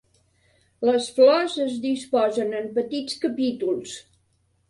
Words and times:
Les 0.89 1.09
flors 1.17 1.57
es 1.65 1.75
disposen 1.83 2.57
en 2.61 2.67
petits 2.79 3.19
capítols. 3.27 3.93